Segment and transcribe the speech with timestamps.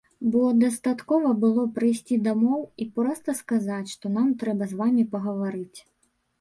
[0.35, 5.79] Бо дастаткова было прыйсці дамоў і проста сказаць, што нам трэба з вамі пагаварыць.